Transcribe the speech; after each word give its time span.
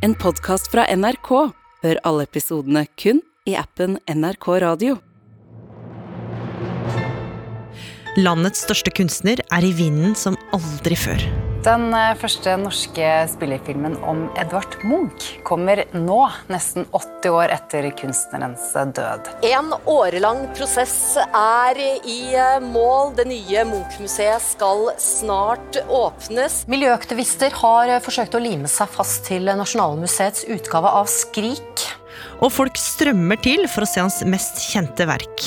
En 0.00 0.14
podkast 0.16 0.70
fra 0.72 0.86
NRK. 0.96 1.28
Hør 1.84 1.98
alle 2.08 2.24
episodene 2.24 2.86
kun 2.96 3.18
i 3.44 3.52
appen 3.60 3.98
NRK 4.08 4.46
Radio. 4.64 4.94
Landets 8.16 8.64
største 8.64 8.94
kunstner 8.96 9.44
er 9.52 9.66
i 9.68 9.74
vinden 9.76 10.16
som 10.16 10.40
aldri 10.56 10.96
før. 10.96 11.49
Den 11.60 11.90
eh, 11.92 12.14
første 12.16 12.54
norske 12.56 13.06
spillefilmen 13.28 13.98
om 14.08 14.22
Edvard 14.40 14.78
Munch 14.88 15.26
kommer 15.44 15.82
nå, 15.92 16.20
nesten 16.48 16.86
80 16.96 17.34
år 17.36 17.52
etter 17.52 17.88
kunstnerens 17.98 18.70
død. 18.72 19.28
En 19.44 19.68
årelang 19.84 20.46
prosess 20.56 21.18
er 21.20 21.76
i 22.08 22.32
eh, 22.32 22.56
mål. 22.64 23.12
Det 23.18 23.26
nye 23.28 23.64
Munch-museet 23.68 24.40
skal 24.40 24.86
snart 24.96 25.82
åpnes. 25.84 26.62
Miljøaktivister 26.72 27.52
har 27.60 27.92
eh, 27.92 28.00
forsøkt 28.06 28.38
å 28.38 28.40
lime 28.40 28.70
seg 28.70 28.88
fast 28.94 29.28
til 29.28 29.50
Nasjonalmuseets 29.52 30.46
utgave 30.56 30.94
av 31.02 31.10
Skrik. 31.12 31.84
Og 32.40 32.48
folk 32.56 32.80
strømmer 32.80 33.36
til 33.44 33.66
for 33.68 33.84
å 33.84 33.90
se 33.90 34.00
hans 34.00 34.22
mest 34.24 34.62
kjente 34.70 35.04
verk. 35.10 35.44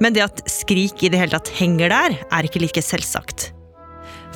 Men 0.00 0.16
det 0.16 0.24
at 0.24 0.46
Skrik 0.48 1.04
i 1.04 1.12
det 1.12 1.20
hele 1.20 1.36
tatt 1.36 1.52
henger 1.60 1.92
der, 1.92 2.16
er 2.24 2.48
ikke 2.48 2.64
like 2.64 2.82
selvsagt. 2.82 3.50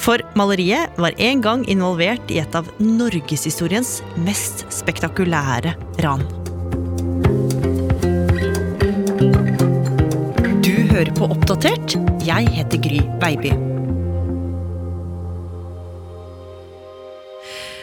For 0.09 0.23
maleriet 0.41 0.97
var 0.97 1.12
en 1.21 1.41
gang 1.45 1.67
involvert 1.69 2.30
i 2.33 2.39
et 2.41 2.55
av 2.57 2.65
norgeshistoriens 2.80 3.98
mest 4.25 4.62
spektakulære 4.73 5.75
ran. 6.01 6.25
Du 10.65 10.73
hører 10.95 11.12
på 11.12 11.29
Oppdatert. 11.29 11.98
Jeg 12.25 12.48
heter 12.57 12.81
Gry 12.89 13.05
Baby. 13.21 13.53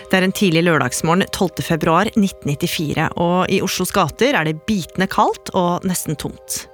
Det 0.10 0.18
er 0.18 0.26
en 0.26 0.34
tidlig 0.34 0.66
lørdagsmorgen 0.66 1.30
12. 1.30 1.62
februar 1.62 2.10
1994, 2.10 3.12
og 3.22 3.54
i 3.54 3.62
Oslos 3.62 3.94
gater 3.94 4.34
er 4.34 4.50
det 4.50 4.64
bitende 4.66 5.06
kaldt 5.14 5.54
og 5.54 5.86
nesten 5.86 6.18
tomt. 6.18 6.66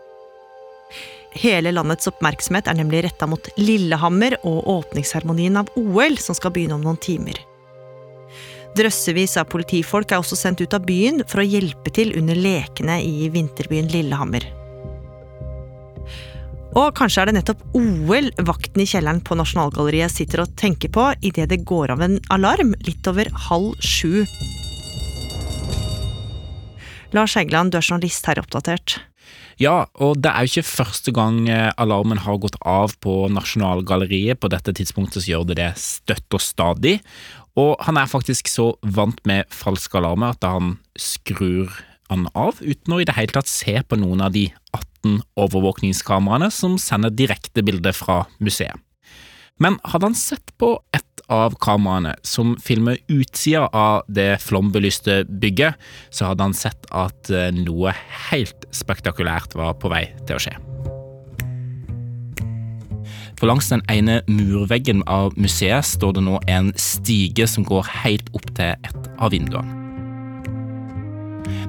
Hele 1.32 1.72
landets 1.72 2.10
oppmerksomhet 2.12 2.68
er 2.68 2.76
nemlig 2.76 3.06
retta 3.06 3.28
mot 3.30 3.48
Lillehammer 3.56 4.36
og 4.44 4.68
åpningsseremonien 4.68 5.62
av 5.62 5.70
OL, 5.80 6.18
som 6.20 6.36
skal 6.36 6.52
begynne 6.52 6.76
om 6.76 6.84
noen 6.84 7.00
timer. 7.00 7.40
Drøssevis 8.76 9.38
av 9.40 9.50
politifolk 9.52 10.12
er 10.12 10.22
også 10.22 10.38
sendt 10.40 10.64
ut 10.64 10.74
av 10.76 10.84
byen 10.88 11.24
for 11.28 11.42
å 11.42 11.48
hjelpe 11.48 11.92
til 11.96 12.14
under 12.20 12.38
lekene 12.40 13.00
i 13.04 13.28
vinterbyen 13.32 13.92
Lillehammer. 13.92 14.48
Og 16.72 16.94
kanskje 16.96 17.24
er 17.24 17.28
det 17.28 17.36
nettopp 17.36 17.64
OL 17.76 18.30
vakten 18.48 18.84
i 18.84 18.88
kjelleren 18.88 19.20
på 19.28 19.36
Nasjonalgalleriet 19.36 20.14
sitter 20.14 20.46
og 20.46 20.54
tenker 20.60 20.92
på 20.96 21.10
idet 21.20 21.50
det 21.52 21.66
går 21.68 21.92
av 21.96 22.04
en 22.06 22.16
alarm 22.32 22.72
litt 22.88 23.08
over 23.12 23.28
halv 23.50 23.76
sju. 23.84 24.24
Lars 27.12 27.36
Heggeland, 27.36 27.74
du 27.74 27.80
er 27.82 27.84
journalist 27.84 28.28
her 28.32 28.40
Oppdatert. 28.40 29.02
Ja, 29.62 29.86
og 30.02 30.24
det 30.24 30.32
er 30.32 30.46
jo 30.48 30.56
ikke 30.56 30.70
første 30.72 31.12
gang 31.14 31.44
eh, 31.52 31.70
alarmen 31.78 32.24
har 32.24 32.40
gått 32.42 32.56
av 32.66 32.96
på 33.04 33.28
Nasjonalgalleriet. 33.30 34.40
På 34.42 34.50
dette 34.50 34.74
tidspunktet 34.74 35.22
så 35.22 35.36
gjør 35.36 35.52
det 35.52 35.60
det 35.60 35.70
støtt 35.78 36.34
og 36.34 36.42
stadig. 36.42 36.96
Og 37.60 37.76
han 37.86 38.00
er 38.00 38.10
faktisk 38.10 38.50
så 38.50 38.72
vant 38.82 39.20
med 39.30 39.46
falske 39.54 40.00
alarmer 40.00 40.34
at 40.34 40.48
han 40.48 40.78
skrur 40.98 41.70
han 42.10 42.26
av, 42.34 42.58
uten 42.60 42.96
å 42.96 43.00
i 43.04 43.06
det 43.08 43.16
hele 43.16 43.36
tatt 43.38 43.52
se 43.52 43.78
på 43.86 44.00
noen 44.02 44.24
av 44.26 44.34
de 44.34 44.48
18 44.74 45.22
overvåkningskameraene 45.40 46.50
som 46.52 46.80
sender 46.82 47.14
direktebilde 47.14 47.94
fra 47.96 48.24
museet. 48.42 48.82
Men 49.62 49.78
hadde 49.86 50.10
han 50.10 50.18
sett 50.18 50.56
på 50.58 50.74
et 50.96 51.06
av 51.32 51.56
kameraene 51.64 52.14
som 52.28 52.54
filmer 52.62 53.00
utsida 53.12 53.68
av 53.72 54.04
det 54.12 54.36
flombelyste 54.44 55.24
bygget, 55.42 55.80
så 56.12 56.32
hadde 56.32 56.50
han 56.50 56.58
sett 56.58 56.90
at 56.92 57.32
eh, 57.32 57.50
noe 57.56 57.96
helt 58.30 58.68
spektakulært 58.76 59.56
var 59.58 59.78
på 59.80 59.92
vei 59.92 60.06
til 60.28 60.38
å 60.38 60.44
skje. 60.44 60.56
For 63.40 63.50
langs 63.50 63.72
den 63.72 63.82
ene 63.90 64.20
murveggen 64.30 65.02
av 65.10 65.34
museet 65.34 65.88
står 65.88 66.20
det 66.20 66.26
nå 66.28 66.38
en 66.52 66.70
stige 66.78 67.48
som 67.50 67.66
går 67.66 67.88
helt 68.04 68.28
opp 68.38 68.46
til 68.54 68.76
et 68.76 69.08
av 69.18 69.34
vinduene. 69.34 69.80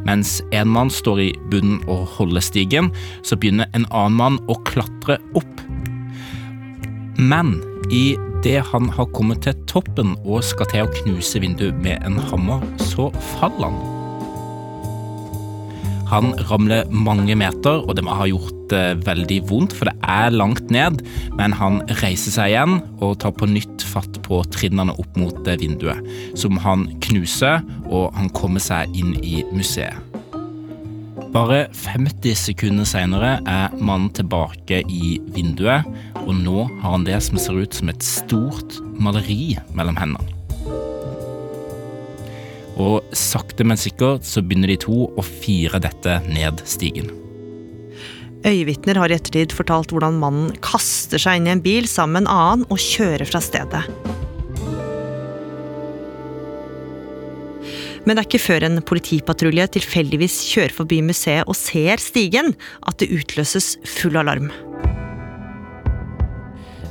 Mens 0.04 0.41
en 0.53 0.69
mann 0.69 0.91
står 0.91 1.20
i 1.22 1.31
bunnen 1.48 1.78
og 1.87 2.08
holder 2.19 2.42
stigen, 2.44 2.91
så 3.22 3.38
begynner 3.38 3.70
en 3.72 3.87
annen 3.88 4.19
mann 4.19 4.38
å 4.50 4.58
klatre 4.66 5.16
opp. 5.38 5.62
Men 7.16 7.54
i 7.92 8.04
det 8.42 8.58
han 8.72 8.88
har 8.97 9.10
kommet 9.14 9.44
til 9.47 9.56
toppen 9.70 10.16
og 10.25 10.42
skal 10.47 10.70
til 10.72 10.86
å 10.86 10.92
knuse 11.03 11.42
vinduet 11.42 11.76
med 11.84 12.03
en 12.06 12.19
hammer, 12.30 12.64
så 12.80 13.10
faller 13.36 13.70
han. 13.70 13.92
Han 16.12 16.34
ramler 16.50 16.91
mange 16.92 17.32
meter, 17.41 17.86
og 17.86 17.97
det 17.97 18.02
må 18.04 18.12
ha 18.19 18.26
gjort 18.28 18.58
det 18.69 19.06
veldig 19.06 19.38
vondt, 19.48 19.72
for 19.76 19.88
det 19.88 19.94
er 20.04 20.34
langt 20.34 20.69
ned, 20.72 21.00
men 21.38 21.54
han 21.56 21.81
reiser 22.02 22.34
seg 22.34 22.52
igjen 22.52 22.81
og 23.00 23.16
tar 23.22 23.32
på 23.36 23.48
nytt 23.48 23.84
fatt 23.92 24.20
på 24.26 24.42
trinnene 24.52 24.92
opp 25.00 25.16
mot 25.16 25.48
vinduet, 25.60 26.04
som 26.36 26.60
han 26.60 26.91
knuser, 27.04 27.64
og 27.88 28.12
han 28.19 28.28
kommer 28.36 28.60
seg 28.60 28.92
inn 28.97 29.16
i 29.25 29.41
museet. 29.56 29.97
Bare 31.32 31.64
50 31.72 32.36
sekunder 32.36 32.84
senere 32.84 33.38
er 33.48 33.72
mannen 33.81 34.10
tilbake 34.12 34.82
i 34.84 35.14
vinduet, 35.32 35.88
og 36.22 36.34
nå 36.38 36.66
har 36.83 36.94
han 36.94 37.06
det 37.06 37.19
som 37.25 37.41
ser 37.41 37.59
ut 37.59 37.75
som 37.75 37.91
et 37.93 38.05
stort 38.06 38.78
maleri 39.03 39.56
mellom 39.77 39.99
hendene. 39.99 40.38
Og 42.81 43.03
sakte, 43.16 43.66
men 43.69 43.81
sikkert 43.81 44.25
så 44.27 44.41
begynner 44.43 44.72
de 44.72 44.78
to 44.81 45.05
å 45.12 45.25
fire 45.27 45.81
dette 45.82 46.21
ned 46.31 46.62
stigen. 46.69 47.11
Øyevitner 48.43 48.99
har 48.99 49.12
i 49.12 49.15
ettertid 49.15 49.53
fortalt 49.55 49.93
hvordan 49.94 50.19
mannen 50.19 50.50
kaster 50.65 51.21
seg 51.21 51.38
inn 51.38 51.47
i 51.47 51.53
en 51.55 51.62
bil 51.62 51.87
sammen 51.87 52.25
med 52.25 52.27
en 52.27 52.32
annen 52.34 52.66
og 52.72 52.81
kjører 52.82 53.28
fra 53.28 53.43
stedet. 53.44 53.84
Men 58.03 58.16
det 58.16 58.25
er 58.25 58.27
ikke 58.27 58.43
før 58.43 58.66
en 58.66 58.82
politipatrulje 58.82 59.69
tilfeldigvis 59.77 60.41
kjører 60.50 60.75
forbi 60.75 60.99
museet 61.06 61.47
og 61.47 61.55
ser 61.55 62.03
stigen, 62.03 62.50
at 62.82 62.99
det 62.99 63.12
utløses 63.15 63.77
full 63.87 64.19
alarm. 64.19 64.50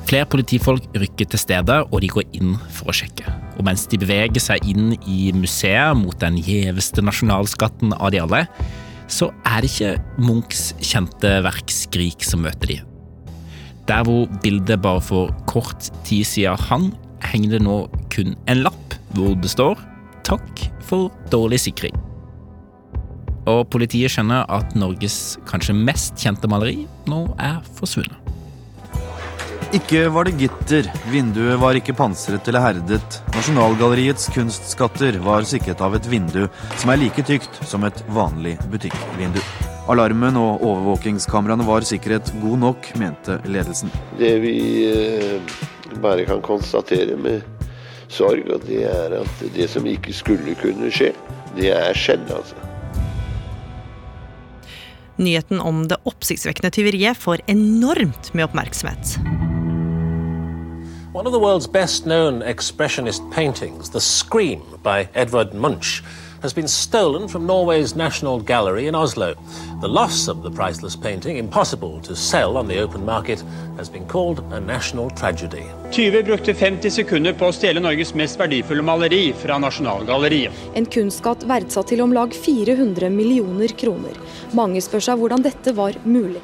Flere 0.10 0.28
politifolk 0.28 0.88
rykker 0.98 1.30
til 1.32 1.40
stedet, 1.40 1.78
og 1.88 2.02
de 2.04 2.10
går 2.12 2.26
inn 2.38 2.56
for 2.74 2.92
å 2.92 2.96
sjekke. 2.96 3.32
Og 3.58 3.66
mens 3.68 3.86
de 3.88 4.00
beveger 4.02 4.44
seg 4.44 4.66
inn 4.68 4.96
i 5.08 5.32
museet 5.36 5.98
mot 6.00 6.18
den 6.20 6.40
gjeveste 6.42 7.04
nasjonalskatten 7.06 7.96
av 7.98 8.12
de 8.14 8.22
alle, 8.24 8.46
så 9.12 9.30
er 9.48 9.64
det 9.64 9.72
ikke 9.72 10.24
Munchs 10.24 10.72
kjente 10.84 11.38
verk 11.46 11.72
Skrik 11.72 12.26
som 12.28 12.44
møter 12.46 12.76
de. 12.76 12.80
Der 13.90 14.06
hvor 14.08 14.28
bildet 14.44 14.82
bare 14.84 15.02
for 15.04 15.32
kort 15.50 15.90
tid 16.08 16.28
siden 16.28 16.60
hang, 16.70 16.92
henger 17.32 17.58
det 17.58 17.66
nå 17.66 17.78
kun 18.14 18.36
en 18.50 18.64
lapp 18.66 18.96
hvor 19.16 19.36
det 19.40 19.52
står 19.52 19.80
takk 20.28 20.64
for 20.88 21.12
dårlig 21.34 21.60
sikring. 21.66 21.96
Og 23.50 23.66
politiet 23.74 24.14
skjønner 24.14 24.46
at 24.54 24.76
Norges 24.78 25.38
kanskje 25.50 25.76
mest 25.76 26.20
kjente 26.22 26.50
maleri 26.52 26.86
nå 27.10 27.26
er 27.42 27.60
forsvunnet. 27.80 28.21
Ikke 29.72 30.10
var 30.12 30.28
det 30.28 30.34
gitter, 30.36 30.88
vinduet 31.08 31.56
var 31.62 31.78
ikke 31.80 31.94
pansret 31.96 32.48
eller 32.52 32.60
herdet. 32.60 33.20
Nasjonalgalleriets 33.32 34.26
kunstskatter 34.36 35.16
var 35.24 35.46
sikret 35.48 35.80
av 35.80 35.94
et 35.96 36.08
vindu 36.12 36.42
som 36.82 36.92
er 36.92 37.00
like 37.00 37.24
tykt 37.24 37.62
som 37.70 37.86
et 37.88 38.02
vanlig 38.12 38.58
butikkvindu. 38.74 39.40
Alarmen 39.88 40.36
og 40.42 40.66
overvåkingskameraene 40.68 41.64
var 41.64 41.88
sikkerhet 41.88 42.34
god 42.42 42.60
nok, 42.66 42.90
mente 43.00 43.38
ledelsen. 43.48 43.94
Det 44.20 44.34
vi 44.44 44.58
eh, 44.90 45.56
bare 46.04 46.28
kan 46.28 46.44
konstatere 46.44 47.16
med 47.16 47.40
sorg, 48.12 48.52
og 48.52 48.68
det 48.68 48.84
er 48.92 49.16
at 49.22 49.46
det 49.56 49.70
som 49.72 49.88
ikke 49.88 50.12
skulle 50.12 50.58
kunne 50.60 50.92
skje, 50.92 51.14
det 51.56 51.72
er 51.78 51.96
skjedd, 51.96 52.28
altså. 52.28 52.60
Nyheten 55.22 55.64
om 55.64 55.86
det 55.88 56.02
oppsiktsvekkende 56.10 56.74
tyveriet 56.76 57.24
får 57.24 57.46
enormt 57.52 58.34
med 58.36 58.50
oppmerksomhet. 58.50 59.16
One 61.14 61.26
of 61.26 61.34
the 61.34 61.40
world's 61.40 61.68
best 61.68 62.06
known 62.06 62.40
expressionist 62.42 63.30
paintings, 63.34 63.90
The 63.90 64.00
Scream 64.00 64.62
by 64.82 65.10
Edvard 65.14 65.54
Munch, 65.54 66.02
has 66.42 66.54
been 66.54 66.70
stolen 66.70 67.28
from 67.28 67.46
Norway's 67.46 67.98
National 67.98 68.40
Gallery 68.40 68.88
in 68.88 68.96
Oslo. 68.96 69.36
The 69.82 69.90
loss 69.90 70.30
of 70.30 70.42
the 70.42 70.50
priceless 70.50 70.96
painting, 70.96 71.36
impossible 71.36 72.00
to 72.04 72.16
sell 72.16 72.56
on 72.56 72.70
the 72.70 72.80
open 72.80 73.04
market, 73.04 73.44
has 73.76 73.90
been 73.90 74.08
called 74.08 74.40
a 74.54 74.62
national 74.62 75.10
tragedy. 75.10 75.66
Tyver 75.92 76.24
brukte 76.24 76.54
50 76.56 76.90
sekunder 76.90 77.34
på 77.34 77.52
å 77.52 77.52
stjele 77.52 77.84
Norges 77.84 78.16
mest 78.16 78.40
verdifulle 78.40 78.82
maleri 78.82 79.34
fra 79.36 79.60
Nasjonalgalleriet. 79.60 80.56
En 80.80 80.88
kunstskatt 80.88 81.44
verdsatt 81.44 81.92
til 81.92 82.06
om 82.08 82.16
lag 82.16 82.32
400 82.32 83.12
millioner 83.12 83.76
kroner. 83.76 84.16
Mange 84.56 84.80
spør 84.80 85.10
seg 85.12 85.20
hvordan 85.20 85.44
dette 85.44 85.76
var 85.76 86.00
mulig. 86.08 86.40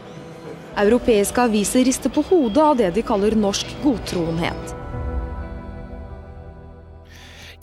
Europeiske 0.77 1.47
aviser 1.50 1.88
rister 1.88 2.13
på 2.13 2.25
hodet 2.29 2.63
av 2.63 2.75
det 2.77 2.91
de 2.97 3.06
kaller 3.06 3.38
norsk 3.38 3.71
godtroenhet. 3.83 4.77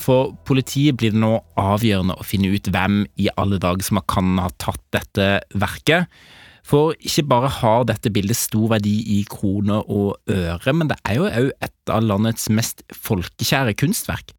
for 0.04 0.34
politiet 0.46 0.98
blir 0.98 1.14
det 1.14 1.20
nå 1.22 1.32
avgjørende 1.60 2.16
å 2.18 2.26
finne 2.26 2.52
ut 2.52 2.70
hvem 2.72 3.04
i 3.20 3.30
alle 3.40 3.60
dager 3.62 3.86
som 3.86 4.02
kan 4.10 4.36
ha 4.42 4.50
tatt 4.60 4.82
dette 4.94 5.28
verket. 5.56 6.10
For 6.64 6.94
ikke 6.96 7.26
bare 7.28 7.50
har 7.60 7.84
dette 7.88 8.12
bildet 8.12 8.40
stor 8.40 8.70
verdi 8.72 8.94
i 9.18 9.20
kroner 9.28 9.84
og 9.92 10.16
øre, 10.32 10.72
men 10.72 10.88
det 10.92 10.96
er 11.04 11.20
jo 11.20 11.28
òg 11.28 11.50
et 11.64 11.92
av 11.92 12.04
landets 12.04 12.48
mest 12.52 12.80
folkekjære 12.92 13.76
kunstverk. 13.80 14.32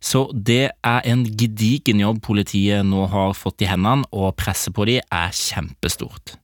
Så 0.00 0.26
det 0.32 0.70
er 0.72 1.08
en 1.08 1.26
gedigen 1.28 2.00
jobb 2.00 2.22
politiet 2.24 2.84
nå 2.88 3.06
har 3.12 3.36
fått 3.36 3.64
i 3.64 3.68
hendene, 3.68 4.08
og 4.12 4.36
presset 4.40 4.76
på 4.76 4.88
de 4.88 5.00
er 5.00 5.34
kjempestort. 5.36 6.39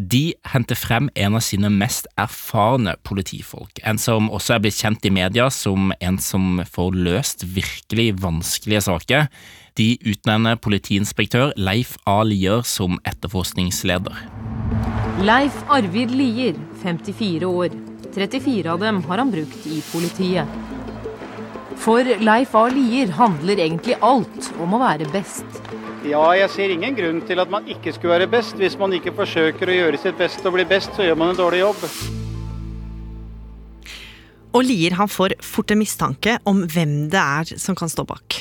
De 0.00 0.32
henter 0.48 0.78
frem 0.78 1.10
en 1.14 1.34
av 1.36 1.42
sine 1.44 1.68
mest 1.68 2.06
erfarne 2.16 2.94
politifolk, 3.04 3.82
en 3.84 3.98
som 4.00 4.30
også 4.32 4.54
er 4.54 4.62
blitt 4.64 4.78
kjent 4.78 5.04
i 5.04 5.12
media 5.12 5.50
som 5.52 5.90
en 6.00 6.16
som 6.22 6.62
får 6.64 6.96
løst 6.96 7.44
virkelig 7.44 8.14
vanskelige 8.22 8.80
saker. 8.86 9.26
De 9.76 9.90
utnevner 10.00 10.56
politiinspektør 10.56 11.52
Leif 11.60 11.98
A. 12.08 12.22
Lier 12.24 12.64
som 12.64 12.96
etterforskningsleder. 13.04 14.24
Leif 15.20 15.58
Arvid 15.68 16.14
Lier, 16.16 16.56
54 16.80 17.50
år. 17.50 17.76
34 18.14 18.72
av 18.72 18.80
dem 18.80 19.02
har 19.04 19.20
han 19.20 19.34
brukt 19.34 19.66
i 19.68 19.82
politiet. 19.90 20.48
For 21.76 22.08
Leif 22.24 22.56
A. 22.56 22.70
Lier 22.72 23.12
handler 23.20 23.60
egentlig 23.60 24.00
alt 24.00 24.48
om 24.56 24.78
å 24.78 24.80
være 24.80 25.12
best. 25.12 25.60
Ja, 26.00 26.22
jeg 26.32 26.48
ser 26.48 26.72
ingen 26.72 26.94
grunn 26.96 27.18
til 27.28 27.42
at 27.42 27.50
man 27.52 27.66
ikke 27.68 27.92
skulle 27.92 28.14
være 28.14 28.30
best. 28.32 28.56
Hvis 28.56 28.78
man 28.80 28.94
ikke 28.96 29.12
forsøker 29.12 29.68
å 29.68 29.74
gjøre 29.74 30.00
sitt 30.00 30.16
beste 30.16 30.46
og 30.48 30.56
bli 30.56 30.64
best, 30.68 30.94
så 30.96 31.04
gjør 31.04 31.18
man 31.20 31.34
en 31.34 31.40
dårlig 31.40 31.60
jobb. 31.60 31.82
Og 34.56 34.64
Lier 34.66 34.96
han 34.98 35.10
får 35.12 35.36
fort 35.44 35.70
en 35.70 35.78
mistanke 35.82 36.38
om 36.48 36.64
hvem 36.72 37.10
det 37.12 37.20
er 37.20 37.60
som 37.60 37.76
kan 37.78 37.92
stå 37.92 38.06
bak. 38.08 38.38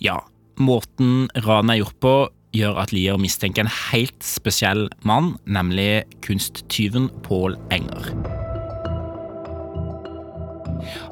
Ja, 0.00 0.20
måten 0.62 1.26
ranet 1.42 1.74
er 1.74 1.82
gjort 1.82 1.98
på 2.00 2.14
gjør 2.56 2.78
at 2.82 2.94
Lier 2.94 3.18
mistenker 3.20 3.66
en 3.66 3.74
helt 3.90 4.22
spesiell 4.26 4.86
mann, 5.06 5.34
nemlig 5.44 6.06
kunsttyven 6.24 7.10
Pål 7.26 7.58
Enger. 7.74 8.14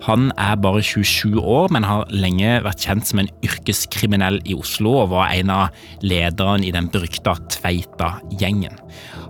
Han 0.08 0.30
er 0.40 0.56
bare 0.56 0.80
27 0.80 1.36
år, 1.36 1.68
men 1.74 1.84
har 1.84 2.08
lenge 2.08 2.54
vært 2.64 2.86
kjent 2.86 3.04
som 3.10 3.20
en 3.20 3.28
yrkeskriminell 3.44 4.38
i 4.48 4.54
Oslo 4.56 4.94
og 5.02 5.10
var 5.12 5.34
en 5.34 5.52
av 5.52 5.82
lederne 6.00 6.64
i 6.64 6.72
den 6.72 6.88
berykta 6.92 7.34
Tveita-gjengen. 7.52 8.78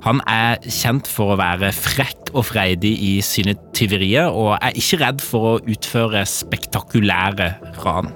Han 0.05 0.23
er 0.31 0.63
kjent 0.63 1.11
for 1.11 1.35
å 1.35 1.39
være 1.41 1.73
frekk 1.75 2.31
og 2.31 2.47
freidig 2.53 2.93
i 3.03 3.13
sine 3.27 3.57
tyverier, 3.75 4.31
og 4.31 4.55
er 4.61 4.79
ikke 4.79 5.01
redd 5.03 5.25
for 5.25 5.49
å 5.51 5.59
utføre 5.67 6.23
spektakulære 6.31 7.51
ran. 7.83 8.13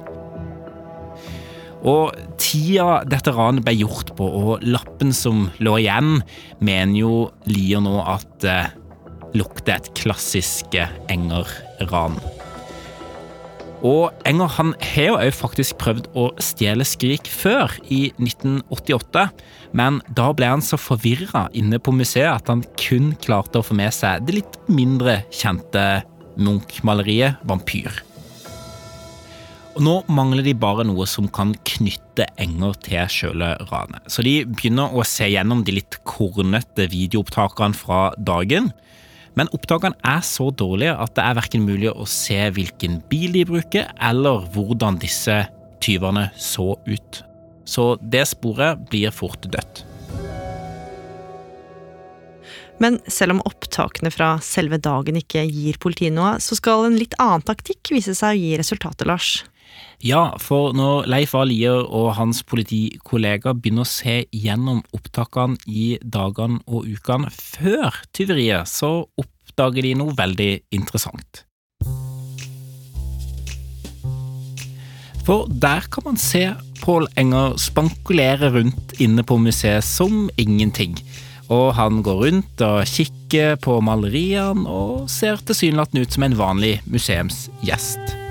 Og 1.83 2.15
tida 2.39 3.01
dette 3.11 3.35
ranet 3.35 3.67
ble 3.67 3.75
gjort 3.81 4.15
på, 4.15 4.23
og 4.23 4.63
lappen 4.63 5.11
som 5.17 5.49
lå 5.59 5.81
igjen, 5.81 6.21
mener 6.63 6.95
jo 7.01 7.17
Lier 7.51 7.83
nå 7.83 7.97
at 8.07 8.47
eh, 8.47 8.71
lukter 9.35 9.81
et 9.81 9.91
klassisk 9.99 10.79
Enger-ran. 11.11 12.21
Og 13.83 14.13
Enger 14.29 14.51
han 14.57 14.71
har 14.79 15.25
jo 15.27 15.33
faktisk 15.35 15.81
prøvd 15.83 16.07
å 16.15 16.29
stjele 16.43 16.87
Skrik 16.87 17.27
før, 17.27 17.73
i 17.91 18.13
1988, 18.23 19.27
men 19.75 19.99
da 20.15 20.29
ble 20.37 20.53
han 20.53 20.63
så 20.63 20.79
forvirra 20.79 21.49
inne 21.59 21.81
på 21.83 21.95
museet 21.97 22.31
at 22.31 22.53
han 22.53 22.63
kun 22.79 23.13
klarte 23.23 23.59
å 23.59 23.67
få 23.67 23.75
med 23.79 23.91
seg 23.95 24.23
det 24.29 24.39
litt 24.39 24.59
mindre 24.71 25.23
kjente 25.35 26.05
Munch-maleriet 26.39 27.43
Vampyr. 27.49 27.99
Og 29.73 29.81
Nå 29.83 29.95
mangler 30.13 30.45
de 30.45 30.53
bare 30.55 30.85
noe 30.85 31.07
som 31.09 31.27
kan 31.33 31.55
knytte 31.67 32.27
Enger 32.41 32.77
til 32.85 33.11
sjøle 33.11 33.55
ranet, 33.71 34.05
så 34.07 34.23
de 34.23 34.43
begynner 34.47 34.95
å 34.95 35.03
se 35.09 35.27
gjennom 35.33 35.65
de 35.67 35.79
litt 35.81 35.99
kornete 36.07 36.87
videoopptakene 36.93 37.75
fra 37.77 38.03
dagen. 38.21 38.71
Men 39.39 39.49
opptakene 39.57 39.97
er 40.05 40.21
så 40.27 40.51
dårlige 40.53 40.97
at 41.01 41.15
det 41.17 41.25
er 41.25 41.39
verken 41.39 41.65
mulig 41.65 41.93
å 41.93 42.07
se 42.09 42.39
hvilken 42.53 43.01
bil 43.09 43.33
de 43.39 43.47
bruker, 43.49 43.89
eller 43.97 44.45
hvordan 44.53 45.01
disse 45.01 45.39
tyvene 45.83 46.29
så 46.37 46.75
ut. 46.87 47.23
Så 47.65 47.95
det 48.03 48.27
sporet 48.29 48.83
blir 48.91 49.15
fort 49.15 49.49
dødt. 49.49 49.87
Men 52.83 52.99
selv 53.07 53.37
om 53.37 53.45
opptakene 53.47 54.11
fra 54.11 54.35
selve 54.43 54.79
dagen 54.83 55.17
ikke 55.21 55.45
gir 55.47 55.79
politiet 55.81 56.15
noe, 56.17 56.35
så 56.43 56.59
skal 56.59 56.89
en 56.89 56.99
litt 56.99 57.15
annen 57.23 57.45
taktikk 57.47 57.93
vise 57.95 58.15
seg 58.19 58.35
å 58.35 58.41
gi 58.41 58.57
resultater, 58.59 59.07
Lars. 59.09 59.45
Ja, 60.03 60.33
for 60.43 60.75
når 60.75 61.07
Leif 61.07 61.35
A. 61.39 61.45
Lier 61.47 61.85
og 61.87 62.17
hans 62.19 62.43
politikollega 62.43 63.53
begynner 63.55 63.87
å 63.87 63.93
se 63.93 64.25
gjennom 64.35 64.81
opptakene 64.97 65.61
i 65.71 65.93
dagene 66.03 66.59
og 66.67 66.89
ukene 66.91 67.31
før 67.31 68.03
tyveriet, 68.11 68.67
så 68.67 69.05
oppdager 69.21 69.87
de 69.87 69.95
noe 70.01 70.17
veldig 70.19 70.53
interessant. 70.75 71.45
For 75.23 75.47
der 75.47 75.87
kan 75.87 76.03
man 76.09 76.19
se 76.19 76.49
Pål 76.83 77.07
Enger 77.21 77.55
spankulere 77.63 78.51
rundt 78.57 78.97
inne 78.99 79.23
på 79.23 79.37
museet 79.39 79.87
som 79.87 80.27
ingenting. 80.35 80.97
Og 81.47 81.77
han 81.79 82.01
går 82.03 82.19
rundt 82.25 82.65
og 82.67 82.89
kikker 82.91 83.55
på 83.63 83.77
maleriene 83.87 84.67
og 84.67 85.07
ser 85.13 85.39
tilsynelatende 85.47 86.03
ut 86.03 86.19
som 86.19 86.27
en 86.27 86.37
vanlig 86.39 86.75
museumsgjest. 86.91 88.22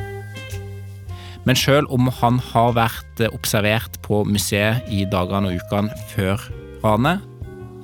Men 1.48 1.58
selv 1.58 1.90
om 1.94 2.10
han 2.22 2.38
har 2.52 2.76
vært 2.78 3.24
observert 3.32 3.98
på 4.06 4.22
museet 4.30 4.86
i 4.94 5.06
dagene 5.10 5.50
og 5.50 5.62
ukene 5.62 6.02
før 6.14 6.44
ranet, 6.84 7.24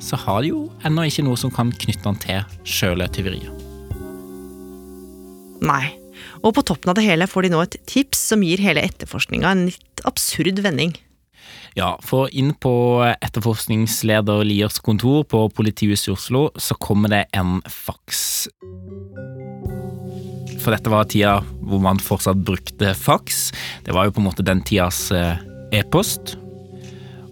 så 0.04 0.18
har 0.21 0.44
de 0.44 0.51
jo 0.51 0.65
ennå 0.86 1.07
ikke 1.09 1.25
noe 1.25 1.39
som 1.42 1.54
kan 1.54 1.71
knytte 1.74 2.06
han 2.06 2.19
til 2.21 2.59
sjøle 2.68 3.07
tyveriet. 3.13 3.50
Nei. 5.65 5.98
Og 6.45 6.54
på 6.54 6.62
toppen 6.69 6.92
av 6.92 7.00
det 7.00 7.07
hele 7.07 7.25
får 7.30 7.48
de 7.48 7.54
nå 7.56 7.63
et 7.63 7.80
tips 7.89 8.19
som 8.31 8.44
gir 8.45 8.62
hele 8.62 8.83
etterforskninga 8.86 9.51
en 9.51 9.68
litt 9.71 10.04
absurd 10.06 10.62
vending. 10.62 10.94
Ja, 11.77 11.95
for 12.06 12.30
inn 12.33 12.54
på 12.57 12.74
etterforskningsleder 13.09 14.44
Liers 14.45 14.80
kontor 14.86 15.25
på 15.30 15.44
politihuset 15.54 16.09
i 16.09 16.13
Oslo 16.15 16.44
så 16.57 16.77
kommer 16.81 17.13
det 17.13 17.24
en 17.38 17.59
faks 17.69 18.21
for 20.62 20.74
dette 20.75 20.92
var 20.92 21.07
tida 21.12 21.38
hvor 21.68 21.81
man 21.83 22.01
fortsatt 22.01 22.44
brukte 22.48 22.94
faks. 22.98 23.51
Det 23.86 23.95
var 23.95 24.07
jo 24.07 24.15
på 24.15 24.24
en 24.24 24.30
måte 24.30 24.45
den 24.45 24.63
tidas 24.65 25.07
eh, 25.15 25.39
e-post. 25.75 26.36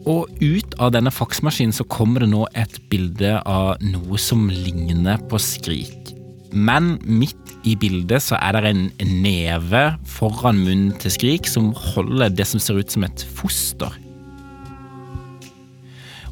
Og 0.06 0.30
ut 0.38 0.76
av 0.78 0.94
denne 0.94 1.14
faksmaskinen 1.14 1.74
så 1.74 1.86
kommer 1.90 2.22
det 2.22 2.30
nå 2.30 2.46
et 2.54 2.78
bilde 2.92 3.40
av 3.42 3.82
noe 3.82 4.20
som 4.22 4.46
ligner 4.54 5.22
på 5.32 5.40
Skrik. 5.42 6.14
Men 6.56 6.96
midt 7.04 7.56
i 7.68 7.74
bildet 7.80 8.24
så 8.24 8.38
er 8.38 8.56
det 8.56 8.72
en 8.72 9.14
neve 9.24 9.84
foran 10.08 10.62
munnen 10.62 10.94
til 11.02 11.14
Skrik 11.14 11.50
som 11.50 11.74
holder 11.74 12.32
det 12.32 12.46
som 12.48 12.62
ser 12.62 12.80
ut 12.80 12.94
som 12.94 13.08
et 13.08 13.26
foster. 13.36 13.98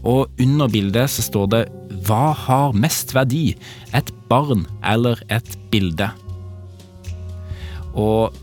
Og 0.03 0.29
under 0.43 0.67
bildet 0.67 1.09
så 1.09 1.23
står 1.23 1.47
det 1.49 1.63
'Hva 2.03 2.35
har 2.35 2.73
mest 2.73 3.15
verdi? 3.15 3.55
Et 3.93 4.11
barn 4.29 4.67
eller 4.83 5.17
et 5.29 5.57
bilde?' 5.71 6.11
Og 7.93 8.33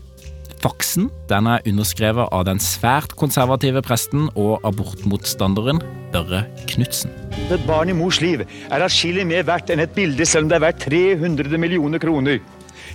faksen 0.61 1.09
den 1.29 1.47
er 1.49 1.65
underskrevet 1.67 2.29
av 2.31 2.45
den 2.47 2.61
svært 2.61 3.15
konservative 3.19 3.81
presten 3.85 4.29
og 4.35 4.61
abortmotstanderen 4.67 5.81
Børre 6.13 6.43
Knutsen. 6.69 7.13
Et 7.51 7.63
barn 7.67 7.89
i 7.91 7.95
mors 7.95 8.21
liv 8.23 8.43
er 8.43 8.83
atskillig 8.85 9.25
mer 9.27 9.45
verdt 9.47 9.71
enn 9.73 9.83
et 9.83 9.95
bilde, 9.95 10.27
selv 10.27 10.47
om 10.47 10.51
det 10.51 10.59
er 10.59 10.65
verdt 10.67 10.85
300 10.85 11.61
millioner 11.61 12.03
kroner. 12.03 12.41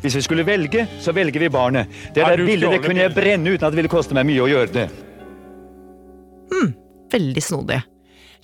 Hvis 0.04 0.18
vi 0.18 0.22
skulle 0.24 0.46
velge, 0.46 0.84
så 1.00 1.14
velger 1.16 1.46
vi 1.46 1.50
barnet. 1.52 1.92
Det 2.14 2.24
der 2.24 2.44
bildet 2.44 2.76
det 2.76 2.82
kunne 2.84 3.04
jeg 3.04 3.14
brenne 3.16 3.56
uten 3.56 3.66
at 3.66 3.72
det 3.72 3.80
ville 3.80 3.92
koste 3.92 4.16
meg 4.16 4.28
mye 4.28 4.44
å 4.44 4.50
gjøre 4.50 4.72
det. 4.74 4.86
Hm, 6.52 6.72
veldig 7.12 7.42
snodig. 7.42 7.80